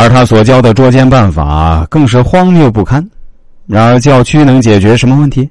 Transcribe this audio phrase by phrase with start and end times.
[0.00, 3.06] 而他所教的捉奸办法更是荒谬不堪。
[3.66, 5.46] 然而教区能解决什么问题？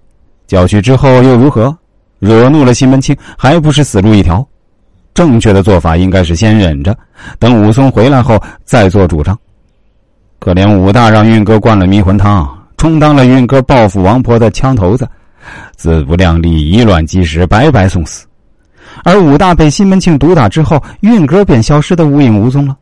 [0.48, 1.76] 教区之后又如何？
[2.18, 4.44] 惹怒了西门庆，还不是死路一条？
[5.14, 6.98] 正确的做法应该是先忍着，
[7.38, 9.38] 等武松回来后再做主张。
[10.40, 15.08] 可怜武大让运哥灌了迷魂汤，充当了运哥报复王婆的枪头子，
[15.76, 18.26] 自不量力，以卵击石，白白送死。
[19.04, 22.76] 而武大被西门庆毒打之后，运哥便消失的无影无踪了。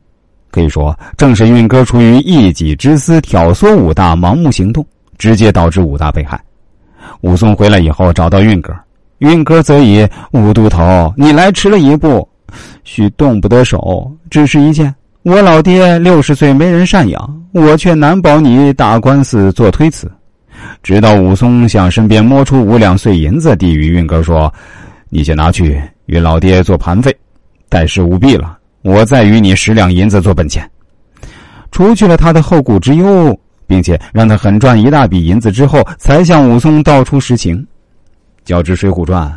[0.58, 4.84] 可以说，正是运哥出于一己之私，挑唆武大盲目行动，
[5.20, 6.42] 直接导致武大被害。
[7.22, 8.74] 武松回来以后，找到运哥，
[9.20, 12.28] 运哥则以武都头，你来迟了一步，
[12.84, 14.92] 许动不得手，只是一件。
[15.22, 20.12] 我老爹六十岁没人赡养，我却难保你打官司做推辞。
[20.82, 24.52] 直到武松向身边摸出五两碎银子，递与运哥说
[25.10, 27.16] ：“你先拿去。”与老爹做盘费，
[27.70, 30.70] 待事务毕了，我再与你十两银子做本钱。
[31.72, 33.38] 除去了他的后顾之忧，
[33.68, 37.66] 并且让他狠赚一大笔银子之后，才向武松道出实情。
[38.46, 39.28] 较之《水浒传》，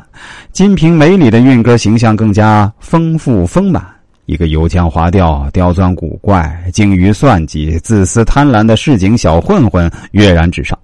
[0.53, 3.85] 金瓶梅里的运哥形象更加丰富丰满，
[4.27, 10.79] 一个油腔滑调、刁钻古怪、精于算计、自私贪婪的市井小混混跃然纸上。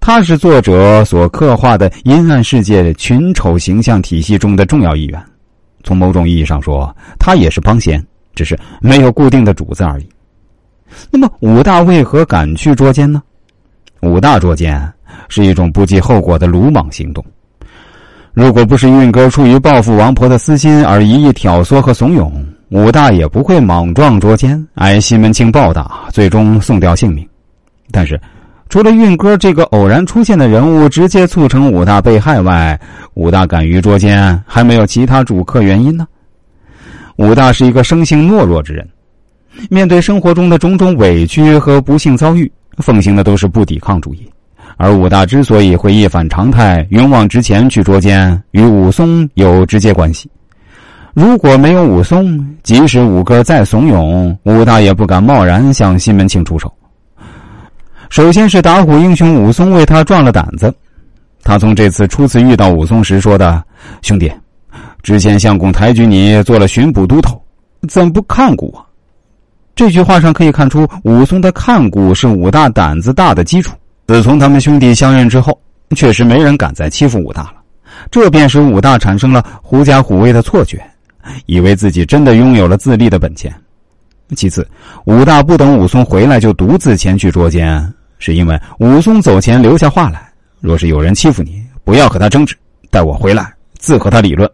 [0.00, 5.24] 他是作者所刻画的阴暗世界群丑形象体系中的重要一员。
[5.84, 8.04] 从某种意义上说，他也是帮闲，
[8.34, 10.08] 只是没有固定的主子而已。
[11.10, 13.22] 那么，武大为何敢去捉奸呢？
[14.00, 14.92] 武大捉奸
[15.28, 17.24] 是一种不计后果的鲁莽行动。
[18.32, 22.32] 如果不是运哥出于报复王婆的私心而一意挑唆和怂恿，
[22.70, 27.28] 武大也不会莽撞捉奸，挨西门庆暴打，最终送掉性命。
[27.92, 28.20] 但是。
[28.68, 32.78] 除了运哥这个偶然出现的人物直接促成武大被害外，
[33.14, 36.06] 武大敢于捉奸，还没有其他主客原因呢。
[37.16, 38.88] 武大是一个生性懦弱之人，
[39.70, 44.28] 面对生活中的种种委屈和不幸遭遇，奉行的都是不抵抗主义。
[44.76, 50.28] 而武大之所以会一反常态、勇往直前去捉奸，与武松有直接关系。
[51.12, 56.72] 如果没有武松，即使武哥再怂恿，武大也不敢贸然向西门庆出手。
[58.14, 60.72] 首先是打虎英雄武松为他壮了胆子，
[61.42, 63.60] 他从这次初次遇到武松时说的
[64.02, 64.32] ：“兄弟，
[65.02, 67.42] 之前相公抬举你做了巡捕都头，
[67.88, 68.86] 怎不看顾我？”
[69.74, 73.74] 这句话上可以看出，武松的看顾是武大胆子大的基础。
[74.06, 75.60] 自从他们兄弟相认之后，
[75.96, 77.54] 确实没人敢再欺负武大了，
[78.12, 80.80] 这便使武大产生了狐假虎威的错觉，
[81.46, 83.52] 以为自己真的拥有了自立的本钱。
[84.36, 84.64] 其次，
[85.04, 87.92] 武大不等武松回来就独自前去捉奸。
[88.24, 92.56] 是因为武松走前留下话来：若是有人欺负你，不要和他争执，
[92.90, 94.50] 待我回来自和他理论。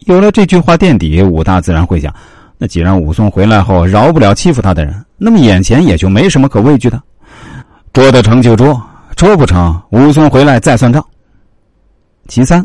[0.00, 2.14] 有了这句话垫底，武大自然会想：
[2.58, 7.02] 那既然武松回来后饶不了欺负他的人，那么眼前也就没什么可畏惧的。
[7.94, 8.78] 捉得成就捉，
[9.16, 11.02] 捉不成，武松回来再算账。
[12.28, 12.62] 其三，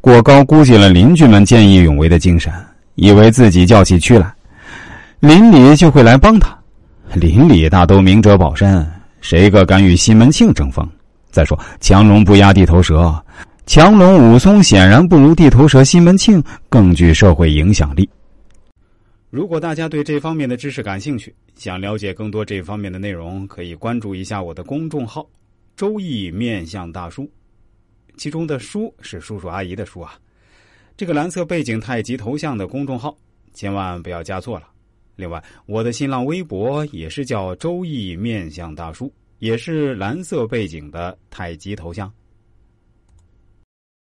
[0.00, 2.52] 过高估计了邻居们见义勇为的精神，
[2.94, 4.32] 以为自己叫起屈来，
[5.18, 6.56] 邻里就会来帮他。
[7.14, 8.88] 邻里大都明哲保身。
[9.22, 10.86] 谁个敢与西门庆争锋？
[11.30, 13.24] 再说强龙不压地头蛇，
[13.66, 18.06] 强龙武松显然不如地头蛇西门庆更具社会影响力。
[19.30, 25.24] 如果大家对这方面的知识感兴趣，想了解更多这方面的内容，可以关注一下我的公众号
[25.76, 27.30] “周易面相大叔”，
[28.18, 30.14] 其中的“叔”是叔叔阿姨的“叔”啊。
[30.96, 33.16] 这个蓝色背景太极头像的公众号，
[33.54, 34.66] 千万不要加错了。
[35.16, 42.12] 另外，我的新浪微博也是叫“周易面相大叔”，也是蓝色背景的太极头像。